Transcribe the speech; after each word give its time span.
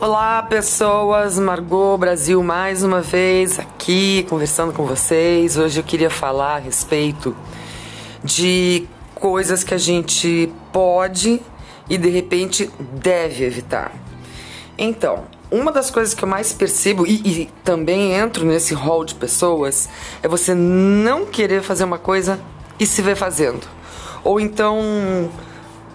Olá, 0.00 0.42
pessoas, 0.42 1.38
Margot 1.40 1.98
Brasil 1.98 2.40
mais 2.42 2.84
uma 2.84 3.00
vez 3.00 3.58
aqui 3.58 4.24
conversando 4.28 4.72
com 4.72 4.86
vocês. 4.86 5.56
Hoje 5.56 5.80
eu 5.80 5.84
queria 5.84 6.10
falar 6.10 6.56
a 6.56 6.58
respeito 6.58 7.34
de 8.22 8.86
coisas 9.14 9.64
que 9.64 9.74
a 9.74 9.78
gente 9.78 10.52
pode 10.72 11.42
e 11.90 11.98
de 11.98 12.10
repente 12.10 12.70
deve 12.92 13.44
evitar. 13.44 13.90
Então, 14.78 15.24
uma 15.54 15.70
das 15.70 15.90
coisas 15.90 16.14
que 16.14 16.24
eu 16.24 16.28
mais 16.28 16.52
percebo 16.52 17.06
e, 17.06 17.14
e 17.24 17.50
também 17.62 18.12
entro 18.12 18.44
nesse 18.44 18.74
hall 18.74 19.04
de 19.04 19.14
pessoas 19.14 19.88
é 20.22 20.26
você 20.26 20.54
não 20.54 21.26
querer 21.26 21.62
fazer 21.62 21.84
uma 21.84 21.98
coisa 21.98 22.40
e 22.78 22.84
se 22.84 23.00
ver 23.00 23.14
fazendo. 23.14 23.66
Ou 24.24 24.40
então 24.40 25.30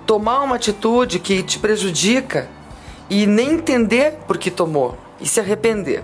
tomar 0.06 0.42
uma 0.42 0.56
atitude 0.56 1.20
que 1.20 1.44
te 1.44 1.60
prejudica 1.60 2.50
e 3.10 3.28
nem 3.28 3.54
entender 3.54 4.20
por 4.26 4.38
que 4.38 4.50
tomou 4.50 4.98
e 5.20 5.28
se 5.28 5.40
arrepender. 5.40 6.04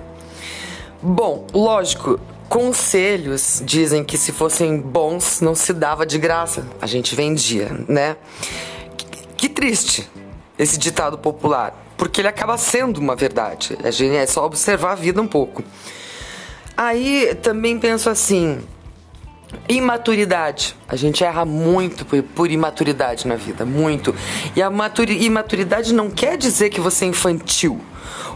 Bom, 1.02 1.48
lógico, 1.54 2.20
conselhos 2.50 3.62
dizem 3.64 4.04
que 4.04 4.18
se 4.18 4.32
fossem 4.32 4.82
bons 4.82 5.40
não 5.40 5.56
se 5.56 5.72
dava 5.72 6.06
de 6.06 6.18
graça, 6.18 6.68
a 6.82 6.88
gente 6.88 7.16
vendia, 7.16 7.72
né? 7.88 8.18
Que 9.38 9.48
triste 9.48 10.10
esse 10.58 10.78
ditado 10.78 11.18
popular, 11.18 11.85
porque 11.98 12.22
ele 12.22 12.28
acaba 12.28 12.58
sendo 12.58 12.98
uma 12.98 13.16
verdade. 13.16 13.78
É 13.84 14.26
só 14.26 14.46
observar 14.46 14.92
a 14.94 14.96
vida 14.96 15.22
um 15.22 15.28
pouco. 15.28 15.64
Aí 16.76 17.36
também 17.42 17.80
penso 17.80 18.10
assim, 18.10 18.62
Imaturidade. 19.68 20.76
A 20.88 20.96
gente 20.96 21.24
erra 21.24 21.46
muito 21.46 22.06
por, 22.06 22.22
por, 22.22 22.52
imaturidade 22.52 23.28
na 23.28 23.36
vida, 23.36 23.66
muito. 23.66 24.14
E 24.56 24.62
a 24.62 24.72
imaturidade 25.20 25.94
não 25.94 26.10
quer 26.10 26.38
dizer 26.38 26.70
que 26.70 26.80
você 26.80 27.06
é 27.06 27.08
infantil 27.08 27.80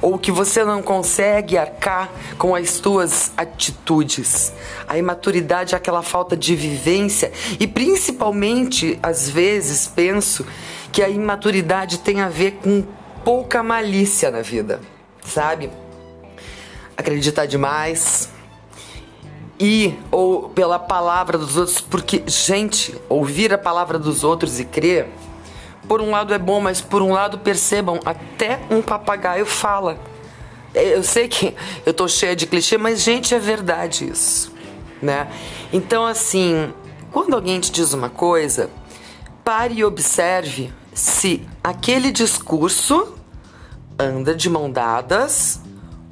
ou 0.02 0.18
que 0.18 0.32
você 0.32 0.64
não 0.64 0.82
consegue 0.82 1.58
arcar 1.58 2.10
com 2.38 2.56
as 2.56 2.72
suas 2.72 3.32
atitudes. 3.36 4.54
A 4.88 4.98
imaturidade 4.98 5.76
é 5.76 5.78
aquela 5.78 6.02
falta 6.02 6.36
de 6.36 6.56
vivência 6.56 7.32
e 7.60 7.68
principalmente, 7.68 8.98
às 9.04 9.30
vezes, 9.30 9.88
penso 9.88 10.46
que 10.92 11.04
a 11.04 11.10
imaturidade 11.10 12.00
tem 12.00 12.22
a 12.22 12.30
ver 12.30 12.60
com 12.64 12.84
pouca 13.24 13.62
malícia 13.64 14.32
na 14.32 14.42
vida, 14.42 14.80
sabe? 15.22 15.70
Acreditar 16.98 17.46
demais, 17.46 18.30
e 19.60 19.94
ou 20.10 20.50
pela 20.50 20.80
palavra 20.80 21.38
dos 21.38 21.58
outros, 21.58 21.82
porque, 21.82 22.24
gente, 22.26 22.96
ouvir 23.10 23.54
a 23.54 23.58
palavra 23.58 24.00
dos 24.00 24.24
outros 24.24 24.60
e 24.60 24.64
crer, 24.64 25.08
por 25.88 26.02
um 26.02 26.12
lado 26.12 26.34
é 26.34 26.38
bom, 26.38 26.62
mas 26.62 26.80
por 26.80 27.02
um 27.02 27.12
lado 27.12 27.40
percebam, 27.40 28.00
até 28.06 28.60
um 28.72 28.82
papagaio 28.82 29.46
fala. 29.46 30.00
É, 30.74 30.96
eu 30.96 31.04
sei 31.04 31.28
que 31.28 31.54
eu 31.86 31.94
tô 31.94 32.08
cheia 32.08 32.36
de 32.36 32.48
clichê, 32.48 32.78
mas 32.78 33.02
gente, 33.02 33.36
é 33.36 33.40
verdade 33.40 34.10
isso, 34.10 34.54
né? 35.02 35.28
Então, 35.74 36.06
assim, 36.06 36.74
quando 37.12 37.34
alguém 37.34 37.60
te 37.60 37.70
diz 37.70 37.94
uma 37.94 38.10
coisa, 38.10 38.70
pare 39.44 39.74
e 39.74 39.84
observe 39.84 40.72
se 40.94 41.48
aquele 41.64 42.12
discurso 42.12 43.16
anda 43.98 44.34
de 44.34 44.50
mão 44.50 44.72
dadas 44.72 45.60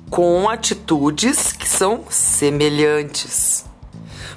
com 0.09 0.49
atitudes 0.49 1.51
que 1.51 1.67
são 1.67 2.03
semelhantes. 2.09 3.65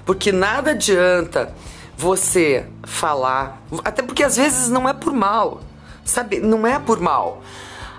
Porque 0.04 0.32
nada 0.32 0.72
adianta 0.72 1.54
você 1.96 2.66
falar, 2.84 3.62
até 3.84 4.02
porque 4.02 4.24
às 4.24 4.36
vezes 4.36 4.68
não 4.68 4.88
é 4.88 4.92
por 4.92 5.12
mal, 5.12 5.60
sabe? 6.04 6.40
Não 6.40 6.66
é 6.66 6.78
por 6.78 7.00
mal. 7.00 7.42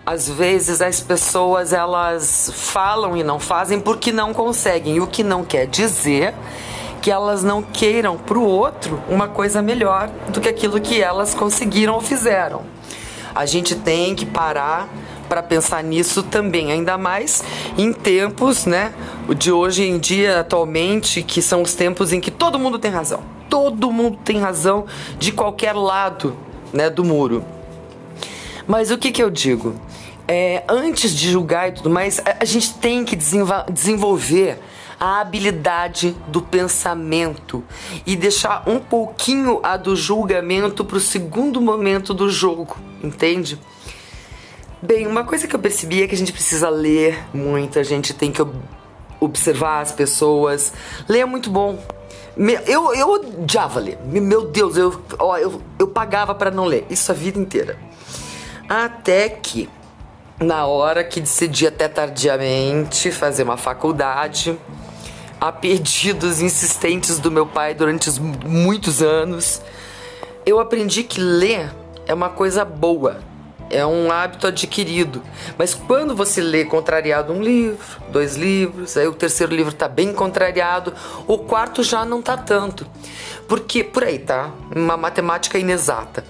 Às 0.05 0.27
vezes 0.27 0.81
as 0.81 0.99
pessoas 0.99 1.71
elas 1.71 2.51
falam 2.53 3.15
e 3.15 3.23
não 3.23 3.39
fazem 3.39 3.79
porque 3.79 4.11
não 4.11 4.33
conseguem, 4.33 4.99
o 4.99 5.07
que 5.07 5.23
não 5.23 5.45
quer 5.45 5.67
dizer 5.67 6.33
que 7.01 7.09
elas 7.09 7.43
não 7.43 7.61
queiram 7.63 8.17
para 8.17 8.37
o 8.37 8.43
outro 8.43 9.01
uma 9.09 9.27
coisa 9.27 9.61
melhor 9.61 10.09
do 10.29 10.39
que 10.39 10.47
aquilo 10.47 10.79
que 10.79 11.01
elas 11.01 11.33
conseguiram 11.33 11.95
ou 11.95 12.01
fizeram. 12.01 12.61
A 13.33 13.45
gente 13.45 13.75
tem 13.75 14.13
que 14.13 14.25
parar 14.25 14.87
para 15.27 15.41
pensar 15.41 15.81
nisso 15.81 16.23
também, 16.23 16.71
ainda 16.71 16.97
mais 16.97 17.41
em 17.77 17.93
tempos, 17.93 18.65
né, 18.65 18.93
de 19.37 19.51
hoje 19.51 19.83
em 19.83 19.97
dia, 19.97 20.41
atualmente, 20.41 21.23
que 21.23 21.41
são 21.41 21.61
os 21.61 21.73
tempos 21.73 22.11
em 22.11 22.19
que 22.19 22.29
todo 22.29 22.59
mundo 22.59 22.77
tem 22.77 22.91
razão. 22.91 23.21
Todo 23.49 23.91
mundo 23.91 24.19
tem 24.23 24.37
razão 24.37 24.85
de 25.17 25.31
qualquer 25.31 25.73
lado, 25.73 26.35
né, 26.73 26.89
do 26.89 27.03
muro. 27.05 27.45
Mas 28.67 28.91
o 28.91 28.97
que 28.97 29.11
que 29.11 29.23
eu 29.23 29.29
digo? 29.29 29.73
É, 30.27 30.63
antes 30.67 31.15
de 31.15 31.31
julgar 31.31 31.69
e 31.69 31.71
tudo 31.71 31.89
mais, 31.89 32.19
a, 32.19 32.37
a 32.41 32.45
gente 32.45 32.73
tem 32.75 33.05
que 33.05 33.15
desenvolver 33.15 34.59
a 35.01 35.19
habilidade 35.19 36.15
do 36.27 36.43
pensamento 36.43 37.63
e 38.05 38.15
deixar 38.15 38.61
um 38.69 38.77
pouquinho 38.77 39.59
a 39.63 39.75
do 39.75 39.95
julgamento 39.95 40.85
para 40.85 40.97
o 40.97 40.99
segundo 40.99 41.59
momento 41.59 42.13
do 42.13 42.29
jogo, 42.29 42.77
entende? 43.03 43.59
Bem, 44.79 45.07
uma 45.07 45.23
coisa 45.23 45.47
que 45.47 45.55
eu 45.55 45.59
percebi 45.59 46.03
é 46.03 46.07
que 46.07 46.13
a 46.13 46.17
gente 46.17 46.31
precisa 46.31 46.69
ler 46.69 47.17
muito, 47.33 47.79
a 47.79 47.83
gente 47.83 48.13
tem 48.13 48.31
que 48.31 48.45
observar 49.19 49.81
as 49.81 49.91
pessoas. 49.91 50.71
Ler 51.09 51.21
é 51.21 51.25
muito 51.25 51.49
bom. 51.49 51.83
Eu, 52.67 52.93
eu 52.93 53.09
odiava 53.09 53.79
ler. 53.79 53.97
Meu 54.05 54.45
Deus, 54.45 54.77
eu, 54.77 55.01
ó, 55.17 55.35
eu, 55.35 55.59
eu 55.79 55.87
pagava 55.87 56.35
para 56.35 56.51
não 56.51 56.65
ler. 56.65 56.85
Isso 56.91 57.11
a 57.11 57.15
vida 57.15 57.39
inteira. 57.39 57.75
Até 58.69 59.29
que, 59.29 59.67
na 60.39 60.67
hora 60.67 61.03
que 61.03 61.19
decidi 61.19 61.65
até 61.65 61.87
tardiamente 61.87 63.11
fazer 63.11 63.41
uma 63.41 63.57
faculdade, 63.57 64.57
a 65.41 65.51
pedidos 65.51 66.39
insistentes 66.39 67.17
do 67.17 67.31
meu 67.31 67.47
pai 67.47 67.73
durante 67.73 68.07
muitos 68.45 69.01
anos, 69.01 69.59
eu 70.45 70.59
aprendi 70.59 71.03
que 71.03 71.19
ler 71.19 71.73
é 72.05 72.13
uma 72.13 72.29
coisa 72.29 72.63
boa 72.63 73.19
é 73.71 73.85
um 73.85 74.11
hábito 74.11 74.47
adquirido. 74.47 75.23
Mas 75.57 75.73
quando 75.73 76.15
você 76.15 76.41
lê 76.41 76.65
contrariado 76.65 77.33
um 77.33 77.41
livro, 77.41 77.79
dois 78.11 78.35
livros, 78.35 78.97
aí 78.97 79.07
o 79.07 79.13
terceiro 79.13 79.55
livro 79.55 79.71
está 79.71 79.87
bem 79.87 80.13
contrariado, 80.13 80.93
o 81.25 81.37
quarto 81.37 81.81
já 81.81 82.03
não 82.03 82.19
está 82.19 82.37
tanto. 82.37 82.85
Porque, 83.47 83.83
por 83.83 84.03
aí, 84.03 84.19
tá? 84.19 84.51
Uma 84.75 84.97
matemática 84.97 85.57
inexata. 85.57 86.23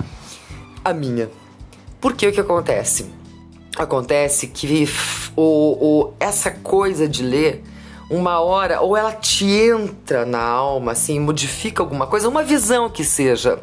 A 0.84 0.94
minha. 0.94 1.30
Porque 2.00 2.28
o 2.28 2.32
que 2.32 2.40
acontece? 2.40 3.12
Acontece 3.76 4.48
que 4.48 4.88
o, 5.36 5.42
o, 5.42 6.14
essa 6.20 6.52
coisa 6.52 7.08
de 7.08 7.24
ler 7.24 7.64
uma 8.12 8.42
hora, 8.42 8.82
ou 8.82 8.98
ela 8.98 9.14
te 9.14 9.46
entra 9.46 10.26
na 10.26 10.42
alma, 10.42 10.92
assim, 10.92 11.18
modifica 11.18 11.82
alguma 11.82 12.06
coisa, 12.06 12.28
uma 12.28 12.44
visão 12.44 12.90
que 12.90 13.06
seja, 13.06 13.58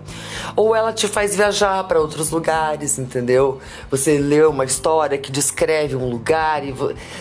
ou 0.56 0.74
ela 0.74 0.90
te 0.90 1.06
faz 1.06 1.36
viajar 1.36 1.84
para 1.84 2.00
outros 2.00 2.30
lugares, 2.30 2.98
entendeu? 2.98 3.60
Você 3.90 4.16
lê 4.16 4.42
uma 4.46 4.64
história 4.64 5.18
que 5.18 5.30
descreve 5.30 5.94
um 5.96 6.08
lugar 6.08 6.64
e 6.64 6.74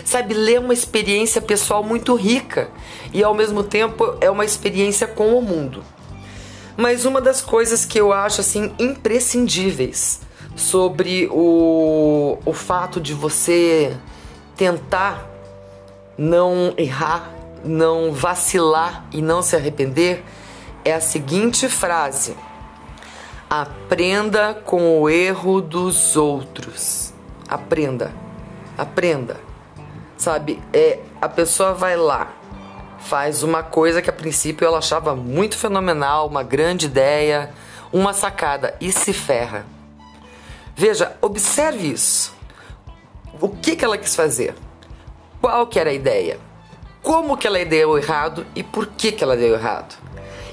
sabe, 0.06 0.32
lê 0.32 0.56
uma 0.56 0.72
experiência 0.72 1.42
pessoal 1.42 1.84
muito 1.84 2.14
rica 2.14 2.70
e 3.12 3.22
ao 3.22 3.34
mesmo 3.34 3.62
tempo 3.62 4.16
é 4.22 4.30
uma 4.30 4.46
experiência 4.46 5.06
com 5.06 5.38
o 5.38 5.42
mundo. 5.42 5.84
Mas 6.78 7.04
uma 7.04 7.20
das 7.20 7.42
coisas 7.42 7.84
que 7.84 8.00
eu 8.00 8.10
acho 8.10 8.40
assim 8.40 8.72
imprescindíveis 8.78 10.20
sobre 10.56 11.28
o, 11.30 12.38
o 12.46 12.52
fato 12.54 12.98
de 12.98 13.12
você 13.12 13.94
tentar 14.56 15.37
não 16.18 16.74
errar, 16.76 17.30
não 17.64 18.12
vacilar 18.12 19.06
e 19.12 19.22
não 19.22 19.40
se 19.40 19.54
arrepender 19.54 20.24
é 20.84 20.92
a 20.92 21.00
seguinte 21.00 21.68
frase: 21.68 22.36
Aprenda 23.48 24.54
com 24.54 25.00
o 25.00 25.08
erro 25.08 25.60
dos 25.60 26.16
outros. 26.16 27.14
Aprenda. 27.48 28.12
Aprenda. 28.76 29.40
Sabe, 30.16 30.60
é 30.72 30.98
a 31.20 31.28
pessoa 31.28 31.72
vai 31.74 31.96
lá, 31.96 32.32
faz 32.98 33.44
uma 33.44 33.62
coisa 33.62 34.02
que 34.02 34.10
a 34.10 34.12
princípio 34.12 34.66
ela 34.66 34.78
achava 34.78 35.14
muito 35.14 35.56
fenomenal, 35.56 36.26
uma 36.26 36.42
grande 36.42 36.86
ideia, 36.86 37.50
uma 37.92 38.12
sacada 38.12 38.74
e 38.80 38.90
se 38.90 39.12
ferra. 39.12 39.64
Veja, 40.74 41.16
observe 41.20 41.92
isso. 41.92 42.34
O 43.40 43.48
que, 43.48 43.76
que 43.76 43.84
ela 43.84 43.96
quis 43.96 44.16
fazer? 44.16 44.54
Qual 45.40 45.66
que 45.66 45.78
era 45.78 45.90
a 45.90 45.94
ideia, 45.94 46.38
como 47.02 47.36
que 47.36 47.46
ela 47.46 47.64
deu 47.64 47.96
errado 47.96 48.46
e 48.54 48.62
por 48.62 48.86
que 48.86 49.12
que 49.12 49.22
ela 49.22 49.36
deu 49.36 49.54
errado. 49.54 49.96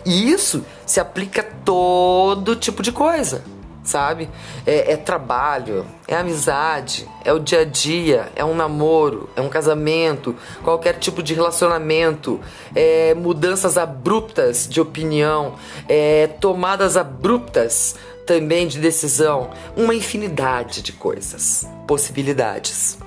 E 0.05 0.31
isso 0.31 0.63
se 0.85 0.99
aplica 0.99 1.41
a 1.41 1.63
todo 1.63 2.55
tipo 2.55 2.83
de 2.83 2.91
coisa. 2.91 3.43
sabe? 3.85 4.29
É, 4.65 4.93
é, 4.93 4.97
trabalho, 4.97 5.85
é 6.07 6.15
amizade, 6.15 7.07
é 7.23 7.31
o 7.31 7.39
dia 7.39 7.61
a 7.61 7.65
dia, 7.65 8.31
é 8.35 8.43
um 8.43 8.55
namoro, 8.55 9.29
é 9.35 9.41
um 9.41 9.47
casamento, 9.47 10.35
qualquer 10.63 10.97
tipo 10.97 11.21
de 11.21 11.33
relacionamento, 11.33 12.41
é 12.73 13.13
mudanças 13.13 13.77
abruptas 13.77 14.67
de 14.67 14.81
opinião, 14.81 15.53
é 15.88 16.27
tomadas 16.27 16.97
abruptas 16.97 17.95
também 18.25 18.67
de 18.67 18.79
decisão, 18.79 19.51
uma 19.77 19.93
infinidade 19.93 20.81
de 20.81 20.91
coisas, 20.91 21.67
possibilidades. 21.85 22.97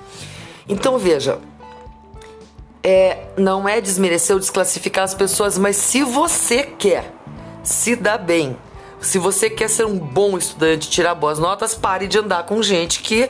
Então 0.67 0.97
veja, 0.97 1.39
é, 2.83 3.25
não 3.37 3.67
é 3.67 3.81
desmerecer 3.81 4.35
ou 4.35 4.39
desclassificar 4.39 5.03
as 5.03 5.13
pessoas, 5.13 5.57
mas 5.57 5.75
se 5.75 6.03
você 6.03 6.63
quer 6.63 7.13
se 7.63 7.95
dar 7.95 8.17
bem, 8.17 8.57
se 9.01 9.17
você 9.17 9.49
quer 9.49 9.69
ser 9.69 9.85
um 9.85 9.97
bom 9.97 10.37
estudante, 10.37 10.89
tirar 10.89 11.15
boas 11.15 11.39
notas, 11.39 11.75
pare 11.75 12.07
de 12.07 12.17
andar 12.17 12.43
com 12.45 12.61
gente 12.61 13.01
que 13.01 13.29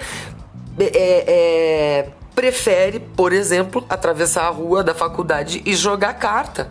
é, 0.80 0.90
é, 1.28 2.10
prefere, 2.34 3.00
por 3.00 3.34
exemplo, 3.34 3.86
atravessar 3.90 4.46
a 4.46 4.50
rua 4.50 4.84
da 4.84 4.94
faculdade 4.94 5.62
e 5.66 5.75
jogar 5.75 6.13
carta. 6.13 6.69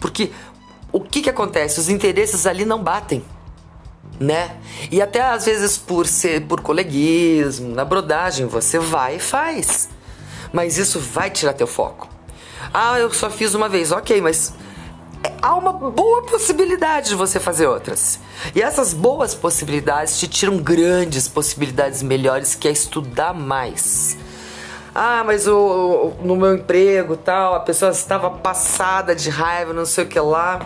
Porque 0.00 0.30
o 0.92 1.00
que, 1.00 1.22
que 1.22 1.30
acontece? 1.30 1.80
Os 1.80 1.88
interesses 1.88 2.46
ali 2.46 2.64
não 2.64 2.82
batem. 2.82 3.24
Né? 4.20 4.56
E 4.92 5.02
até 5.02 5.20
às 5.22 5.44
vezes 5.44 5.76
por 5.76 6.06
ser 6.06 6.42
por 6.42 6.60
coleguismo, 6.60 7.74
na 7.74 7.84
brodagem, 7.84 8.46
você 8.46 8.78
vai 8.78 9.16
e 9.16 9.18
faz. 9.18 9.88
Mas 10.54 10.78
isso 10.78 11.00
vai 11.00 11.30
tirar 11.30 11.52
teu 11.52 11.66
foco. 11.66 12.08
Ah, 12.72 12.96
eu 12.96 13.12
só 13.12 13.28
fiz 13.28 13.54
uma 13.54 13.68
vez, 13.68 13.90
ok, 13.90 14.20
mas 14.20 14.54
há 15.42 15.52
uma 15.56 15.72
boa 15.72 16.22
possibilidade 16.22 17.08
de 17.08 17.16
você 17.16 17.40
fazer 17.40 17.66
outras. 17.66 18.20
E 18.54 18.62
essas 18.62 18.94
boas 18.94 19.34
possibilidades 19.34 20.16
te 20.16 20.28
tiram 20.28 20.58
grandes 20.58 21.26
possibilidades 21.26 22.04
melhores 22.04 22.54
que 22.54 22.68
é 22.68 22.70
estudar 22.70 23.34
mais. 23.34 24.16
Ah, 24.94 25.24
mas 25.26 25.48
o, 25.48 26.12
no 26.22 26.36
meu 26.36 26.54
emprego 26.54 27.16
tal, 27.16 27.56
a 27.56 27.60
pessoa 27.60 27.90
estava 27.90 28.30
passada 28.30 29.12
de 29.12 29.30
raiva, 29.30 29.72
não 29.72 29.84
sei 29.84 30.04
o 30.04 30.06
que 30.06 30.20
lá. 30.20 30.64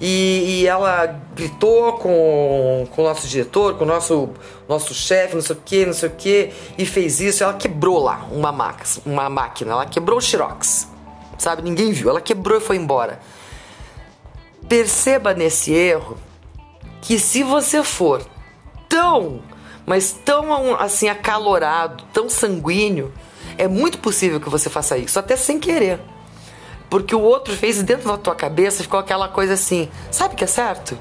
E, 0.00 0.62
e 0.62 0.66
ela 0.66 1.20
gritou 1.34 1.92
com, 1.94 2.88
com 2.90 3.02
o 3.02 3.04
nosso 3.04 3.28
diretor, 3.28 3.76
com 3.76 3.84
o 3.84 3.86
nosso, 3.86 4.30
nosso 4.66 4.94
chefe, 4.94 5.34
não 5.34 5.42
sei 5.42 5.54
o 5.56 5.58
que, 5.62 5.86
não 5.86 5.92
sei 5.92 6.08
o 6.08 6.12
que, 6.12 6.52
e 6.78 6.86
fez 6.86 7.20
isso. 7.20 7.44
Ela 7.44 7.52
quebrou 7.52 8.02
lá 8.02 8.26
uma, 8.32 8.50
uma 9.04 9.28
máquina, 9.28 9.72
ela 9.72 9.84
quebrou 9.84 10.18
o 10.18 10.22
Xerox. 10.22 10.88
Sabe? 11.38 11.62
Ninguém 11.62 11.92
viu. 11.92 12.08
Ela 12.08 12.20
quebrou 12.20 12.58
e 12.58 12.60
foi 12.60 12.76
embora. 12.76 13.20
Perceba 14.68 15.34
nesse 15.34 15.72
erro 15.72 16.16
que 17.02 17.18
se 17.18 17.42
você 17.42 17.82
for 17.82 18.22
tão, 18.88 19.42
mas 19.86 20.12
tão 20.12 20.74
assim 20.74 21.08
acalorado, 21.08 22.04
tão 22.12 22.28
sanguíneo, 22.28 23.12
é 23.58 23.68
muito 23.68 23.98
possível 23.98 24.40
que 24.40 24.48
você 24.48 24.70
faça 24.70 24.96
isso, 24.96 25.18
até 25.18 25.36
sem 25.36 25.58
querer. 25.58 26.00
Porque 26.90 27.14
o 27.14 27.20
outro 27.20 27.54
fez 27.56 27.80
dentro 27.82 28.08
da 28.08 28.18
tua 28.18 28.34
cabeça 28.34 28.82
ficou 28.82 28.98
aquela 28.98 29.28
coisa 29.28 29.54
assim, 29.54 29.88
sabe 30.10 30.34
que 30.34 30.44
é 30.44 30.46
certo? 30.46 30.98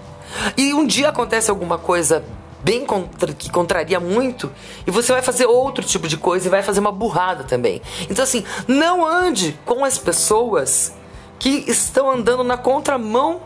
E 0.56 0.74
um 0.74 0.86
dia 0.86 1.10
acontece 1.10 1.50
alguma 1.50 1.80
coisa 1.80 2.24
bem 2.64 2.86
contra, 2.86 3.34
que 3.34 3.50
contraria 3.50 4.00
muito 4.00 4.52
e 4.86 4.92
você 4.92 5.12
vai 5.12 5.22
fazer 5.22 5.46
outro 5.48 5.84
tipo 5.84 6.08
de 6.08 6.18
coisa 6.18 6.48
e 6.48 6.50
vai 6.50 6.62
fazer 6.62 6.80
uma 6.80 6.92
burrada 6.92 7.44
também. 7.44 7.82
Então 8.10 8.24
assim, 8.24 8.46
não 8.68 9.06
ande 9.06 9.58
com 9.66 9.84
as 9.84 9.98
pessoas 9.98 10.94
que 11.40 11.64
estão 11.68 12.12
andando 12.12 12.44
na 12.44 12.58
contramão 12.58 13.42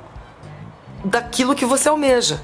daquilo 1.06 1.56
que 1.56 1.66
você 1.66 1.88
almeja. 1.88 2.42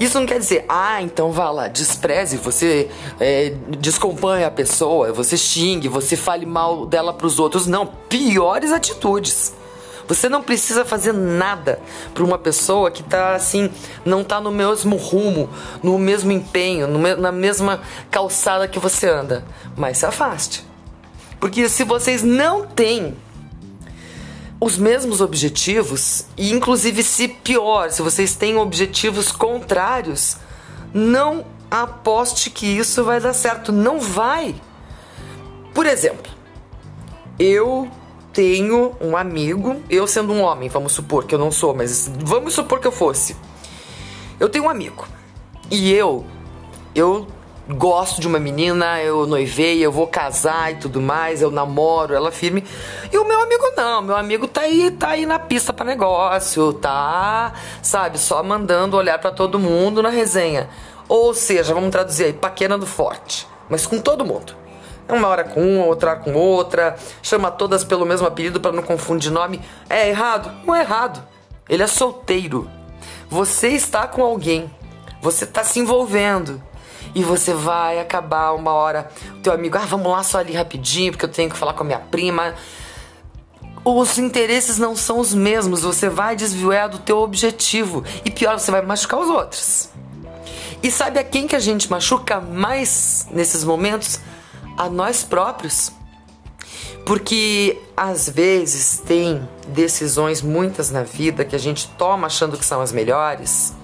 Isso 0.00 0.18
não 0.18 0.24
quer 0.24 0.38
dizer, 0.38 0.64
ah, 0.66 1.02
então 1.02 1.30
vá 1.30 1.50
lá, 1.50 1.68
despreze, 1.68 2.38
você 2.38 2.88
é, 3.20 3.52
descompanhe 3.78 4.44
a 4.44 4.50
pessoa, 4.50 5.12
você 5.12 5.36
xingue, 5.36 5.88
você 5.88 6.16
fale 6.16 6.46
mal 6.46 6.86
dela 6.86 7.12
para 7.12 7.26
os 7.26 7.38
outros. 7.38 7.66
Não, 7.66 7.84
piores 7.84 8.72
atitudes. 8.72 9.52
Você 10.08 10.26
não 10.26 10.42
precisa 10.42 10.86
fazer 10.86 11.12
nada 11.12 11.78
para 12.14 12.24
uma 12.24 12.38
pessoa 12.38 12.90
que 12.90 13.02
tá 13.02 13.34
assim, 13.34 13.70
não 14.02 14.24
tá 14.24 14.40
no 14.40 14.50
mesmo 14.50 14.96
rumo, 14.96 15.50
no 15.82 15.98
mesmo 15.98 16.32
empenho, 16.32 16.88
no, 16.88 17.16
na 17.16 17.30
mesma 17.30 17.82
calçada 18.10 18.66
que 18.66 18.78
você 18.78 19.06
anda. 19.06 19.44
Mas 19.76 19.98
se 19.98 20.06
afaste. 20.06 20.64
Porque 21.38 21.68
se 21.68 21.84
vocês 21.84 22.22
não 22.22 22.66
têm 22.66 23.14
os 24.60 24.76
mesmos 24.76 25.20
objetivos, 25.20 26.26
e 26.36 26.52
inclusive 26.52 27.02
se 27.02 27.28
pior, 27.28 27.90
se 27.90 28.02
vocês 28.02 28.34
têm 28.34 28.56
objetivos 28.56 29.32
contrários, 29.32 30.36
não 30.92 31.46
aposte 31.70 32.50
que 32.50 32.66
isso 32.66 33.02
vai 33.02 33.20
dar 33.20 33.32
certo. 33.32 33.72
Não 33.72 33.98
vai. 33.98 34.54
Por 35.72 35.86
exemplo, 35.86 36.30
eu 37.38 37.88
tenho 38.32 38.94
um 39.00 39.16
amigo, 39.16 39.80
eu 39.88 40.06
sendo 40.06 40.32
um 40.32 40.42
homem, 40.42 40.68
vamos 40.68 40.92
supor 40.92 41.24
que 41.24 41.34
eu 41.34 41.38
não 41.38 41.50
sou, 41.50 41.74
mas 41.74 42.10
vamos 42.22 42.52
supor 42.52 42.80
que 42.80 42.86
eu 42.86 42.92
fosse. 42.92 43.34
Eu 44.38 44.48
tenho 44.48 44.64
um 44.64 44.70
amigo. 44.70 45.06
E 45.70 45.92
eu 45.92 46.26
eu 46.94 47.26
gosto 47.74 48.20
de 48.20 48.26
uma 48.26 48.38
menina, 48.38 49.00
eu 49.00 49.26
noivei, 49.26 49.84
eu 49.84 49.92
vou 49.92 50.06
casar 50.06 50.72
e 50.72 50.76
tudo 50.76 51.00
mais, 51.00 51.42
eu 51.42 51.50
namoro 51.50 52.14
ela 52.14 52.30
firme. 52.32 52.64
E 53.12 53.18
o 53.18 53.24
meu 53.24 53.40
amigo 53.40 53.72
não, 53.76 54.02
meu 54.02 54.16
amigo 54.16 54.48
tá 54.48 54.62
aí, 54.62 54.90
tá 54.90 55.10
aí 55.10 55.26
na 55.26 55.38
pista 55.38 55.72
para 55.72 55.84
negócio, 55.84 56.72
tá, 56.74 57.52
sabe, 57.82 58.18
só 58.18 58.42
mandando 58.42 58.96
olhar 58.96 59.18
para 59.18 59.30
todo 59.30 59.58
mundo 59.58 60.02
na 60.02 60.08
resenha. 60.08 60.68
Ou 61.08 61.34
seja, 61.34 61.74
vamos 61.74 61.90
traduzir 61.90 62.24
aí, 62.24 62.32
paquerando 62.32 62.86
forte, 62.86 63.46
mas 63.68 63.86
com 63.86 64.00
todo 64.00 64.24
mundo. 64.24 64.54
Uma 65.08 65.26
hora 65.26 65.42
com 65.42 65.60
uma, 65.60 65.86
outra 65.86 66.14
com 66.14 66.34
outra, 66.34 66.96
chama 67.22 67.50
todas 67.50 67.82
pelo 67.82 68.06
mesmo 68.06 68.26
apelido 68.26 68.60
para 68.60 68.70
não 68.70 68.82
confundir 68.82 69.32
nome. 69.32 69.60
É 69.88 70.08
errado? 70.08 70.52
Não 70.64 70.74
é 70.74 70.82
errado. 70.82 71.20
Ele 71.68 71.82
é 71.82 71.86
solteiro. 71.88 72.70
Você 73.28 73.68
está 73.68 74.06
com 74.06 74.22
alguém. 74.22 74.70
Você 75.20 75.44
está 75.44 75.64
se 75.64 75.80
envolvendo 75.80 76.62
e 77.14 77.22
você 77.22 77.52
vai 77.52 77.98
acabar 77.98 78.52
uma 78.52 78.72
hora. 78.72 79.10
O 79.36 79.40
teu 79.40 79.52
amigo, 79.52 79.76
ah, 79.76 79.86
vamos 79.86 80.10
lá 80.10 80.22
só 80.22 80.38
ali 80.38 80.52
rapidinho, 80.52 81.12
porque 81.12 81.24
eu 81.24 81.28
tenho 81.30 81.50
que 81.50 81.56
falar 81.56 81.74
com 81.74 81.82
a 81.82 81.86
minha 81.86 81.98
prima. 81.98 82.54
Os 83.84 84.18
interesses 84.18 84.78
não 84.78 84.94
são 84.94 85.18
os 85.18 85.32
mesmos, 85.32 85.82
você 85.82 86.08
vai 86.08 86.36
desviar 86.36 86.88
do 86.88 86.98
teu 86.98 87.18
objetivo. 87.18 88.04
E 88.24 88.30
pior, 88.30 88.58
você 88.58 88.70
vai 88.70 88.82
machucar 88.82 89.20
os 89.20 89.28
outros. 89.28 89.88
E 90.82 90.90
sabe 90.90 91.18
a 91.18 91.24
quem 91.24 91.46
que 91.46 91.56
a 91.56 91.60
gente 91.60 91.90
machuca 91.90 92.40
mais 92.40 93.26
nesses 93.30 93.64
momentos? 93.64 94.20
A 94.76 94.88
nós 94.88 95.22
próprios. 95.22 95.92
Porque 97.04 97.78
às 97.96 98.28
vezes 98.28 99.02
tem 99.04 99.46
decisões 99.68 100.42
muitas 100.42 100.90
na 100.90 101.02
vida 101.02 101.44
que 101.44 101.56
a 101.56 101.58
gente 101.58 101.88
toma 101.98 102.26
achando 102.26 102.56
que 102.56 102.64
são 102.64 102.80
as 102.80 102.92
melhores 102.92 103.74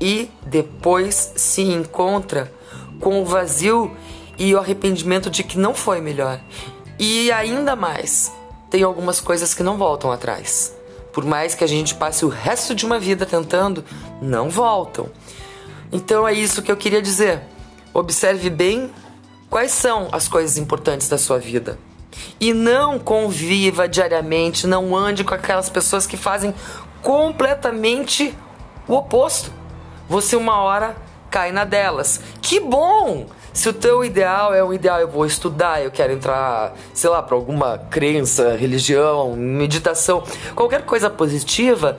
e 0.00 0.30
depois 0.44 1.32
se 1.36 1.62
encontra 1.62 2.52
com 3.00 3.20
o 3.20 3.24
vazio 3.24 3.96
e 4.38 4.54
o 4.54 4.58
arrependimento 4.58 5.30
de 5.30 5.42
que 5.42 5.58
não 5.58 5.74
foi 5.74 6.00
melhor. 6.00 6.40
E 6.98 7.30
ainda 7.32 7.74
mais, 7.74 8.32
tem 8.70 8.82
algumas 8.82 9.20
coisas 9.20 9.54
que 9.54 9.62
não 9.62 9.76
voltam 9.76 10.10
atrás. 10.10 10.74
Por 11.12 11.24
mais 11.24 11.54
que 11.54 11.64
a 11.64 11.66
gente 11.66 11.94
passe 11.94 12.24
o 12.24 12.28
resto 12.28 12.74
de 12.74 12.84
uma 12.84 12.98
vida 12.98 13.24
tentando, 13.24 13.84
não 14.20 14.50
voltam. 14.50 15.08
Então 15.90 16.26
é 16.26 16.32
isso 16.32 16.62
que 16.62 16.70
eu 16.70 16.76
queria 16.76 17.00
dizer. 17.00 17.40
Observe 17.94 18.50
bem 18.50 18.90
quais 19.48 19.70
são 19.70 20.08
as 20.12 20.28
coisas 20.28 20.58
importantes 20.58 21.08
da 21.08 21.16
sua 21.16 21.38
vida. 21.38 21.78
E 22.40 22.52
não 22.52 22.98
conviva 22.98 23.88
diariamente, 23.88 24.66
não 24.66 24.94
ande 24.96 25.24
com 25.24 25.34
aquelas 25.34 25.70
pessoas 25.70 26.06
que 26.06 26.16
fazem 26.16 26.54
completamente 27.02 28.36
o 28.88 28.94
oposto 28.94 29.50
você 30.08 30.36
uma 30.36 30.58
hora 30.60 30.96
cai 31.30 31.52
na 31.52 31.64
delas. 31.64 32.20
Que 32.40 32.60
bom! 32.60 33.26
Se 33.52 33.70
o 33.70 33.72
teu 33.72 34.04
ideal 34.04 34.52
é 34.52 34.62
um 34.62 34.72
ideal, 34.72 35.00
eu 35.00 35.08
vou 35.08 35.24
estudar, 35.24 35.82
eu 35.82 35.90
quero 35.90 36.12
entrar, 36.12 36.74
sei 36.92 37.08
lá, 37.08 37.22
para 37.22 37.34
alguma 37.34 37.78
crença, 37.78 38.54
religião, 38.54 39.34
meditação, 39.34 40.22
qualquer 40.54 40.82
coisa 40.82 41.08
positiva, 41.08 41.96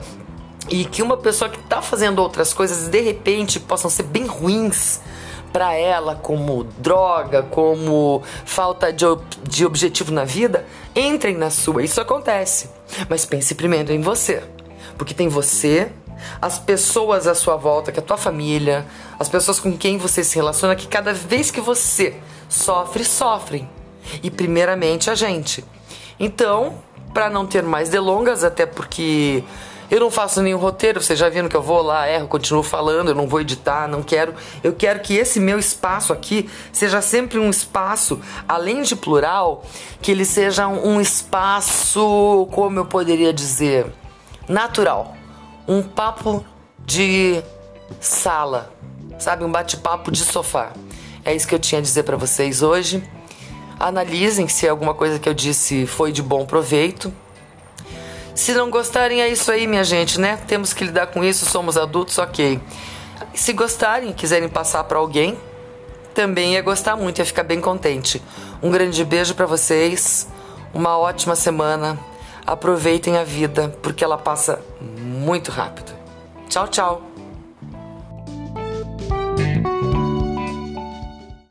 e 0.70 0.84
que 0.84 1.02
uma 1.02 1.16
pessoa 1.16 1.50
que 1.50 1.58
está 1.58 1.82
fazendo 1.82 2.20
outras 2.20 2.52
coisas 2.52 2.88
de 2.88 3.00
repente 3.00 3.58
possam 3.58 3.90
ser 3.90 4.04
bem 4.04 4.26
ruins 4.26 5.00
para 5.52 5.74
ela, 5.74 6.14
como 6.14 6.62
droga, 6.62 7.42
como 7.42 8.22
falta 8.44 8.92
de, 8.92 9.04
de 9.42 9.64
objetivo 9.64 10.12
na 10.12 10.24
vida, 10.24 10.64
entrem 10.94 11.36
na 11.36 11.50
sua. 11.50 11.82
Isso 11.82 12.00
acontece. 12.00 12.70
Mas 13.08 13.24
pense 13.24 13.54
primeiro 13.54 13.92
em 13.92 14.00
você. 14.00 14.42
Porque 14.96 15.14
tem 15.14 15.28
você 15.28 15.90
as 16.40 16.58
pessoas 16.58 17.26
à 17.26 17.34
sua 17.34 17.56
volta, 17.56 17.92
que 17.92 17.98
é 17.98 18.02
a 18.02 18.06
tua 18.06 18.16
família, 18.16 18.86
as 19.18 19.28
pessoas 19.28 19.60
com 19.60 19.76
quem 19.76 19.98
você 19.98 20.22
se 20.24 20.36
relaciona, 20.36 20.76
que 20.76 20.86
cada 20.86 21.12
vez 21.12 21.50
que 21.50 21.60
você 21.60 22.16
sofre, 22.48 23.04
sofrem. 23.04 23.68
E 24.22 24.30
primeiramente 24.30 25.10
a 25.10 25.14
gente. 25.14 25.64
Então, 26.18 26.78
para 27.12 27.28
não 27.28 27.46
ter 27.46 27.62
mais 27.62 27.88
delongas, 27.88 28.42
até 28.44 28.64
porque 28.66 29.44
Eu 29.90 30.00
não 30.00 30.10
faço 30.10 30.42
nenhum 30.42 30.58
roteiro, 30.58 31.00
vocês 31.00 31.18
já 31.18 31.30
viram 31.30 31.48
que 31.48 31.56
eu 31.56 31.62
vou 31.62 31.80
lá, 31.80 32.06
erro, 32.10 32.28
continuo 32.28 32.62
falando, 32.62 33.08
eu 33.08 33.14
não 33.14 33.26
vou 33.26 33.40
editar, 33.40 33.88
não 33.88 34.02
quero. 34.02 34.34
Eu 34.62 34.74
quero 34.74 35.00
que 35.00 35.16
esse 35.16 35.40
meu 35.40 35.58
espaço 35.58 36.12
aqui 36.12 36.48
seja 36.70 37.00
sempre 37.00 37.38
um 37.38 37.48
espaço, 37.48 38.20
além 38.46 38.82
de 38.82 38.94
plural, 38.94 39.64
que 40.02 40.10
ele 40.10 40.26
seja 40.26 40.68
um 40.68 41.00
espaço, 41.00 42.46
como 42.52 42.78
eu 42.78 42.84
poderia 42.84 43.32
dizer, 43.32 43.86
natural. 44.46 45.16
Um 45.68 45.82
papo 45.82 46.42
de 46.78 47.42
sala, 48.00 48.72
sabe? 49.18 49.44
Um 49.44 49.52
bate-papo 49.52 50.10
de 50.10 50.24
sofá. 50.24 50.72
É 51.22 51.34
isso 51.34 51.46
que 51.46 51.54
eu 51.54 51.58
tinha 51.58 51.78
a 51.78 51.82
dizer 51.82 52.04
para 52.04 52.16
vocês 52.16 52.62
hoje. 52.62 53.06
Analisem 53.78 54.48
se 54.48 54.66
alguma 54.66 54.94
coisa 54.94 55.18
que 55.18 55.28
eu 55.28 55.34
disse 55.34 55.86
foi 55.86 56.10
de 56.10 56.22
bom 56.22 56.46
proveito. 56.46 57.12
Se 58.34 58.54
não 58.54 58.70
gostarem, 58.70 59.20
é 59.20 59.28
isso 59.28 59.52
aí, 59.52 59.66
minha 59.66 59.84
gente, 59.84 60.18
né? 60.18 60.38
Temos 60.48 60.72
que 60.72 60.84
lidar 60.84 61.08
com 61.08 61.22
isso, 61.22 61.44
somos 61.44 61.76
adultos, 61.76 62.16
ok. 62.16 62.58
Se 63.34 63.52
gostarem, 63.52 64.12
quiserem 64.12 64.48
passar 64.48 64.84
para 64.84 64.96
alguém, 64.96 65.36
também 66.14 66.54
ia 66.54 66.62
gostar 66.62 66.96
muito, 66.96 67.18
ia 67.18 67.26
ficar 67.26 67.42
bem 67.42 67.60
contente. 67.60 68.22
Um 68.62 68.70
grande 68.70 69.04
beijo 69.04 69.34
para 69.34 69.44
vocês, 69.44 70.26
uma 70.72 70.96
ótima 70.96 71.36
semana. 71.36 71.98
Aproveitem 72.46 73.18
a 73.18 73.24
vida, 73.24 73.76
porque 73.82 74.02
ela 74.02 74.16
passa 74.16 74.60
muito 75.28 75.50
rápido. 75.50 75.92
Tchau, 76.48 76.66
tchau. 76.68 77.17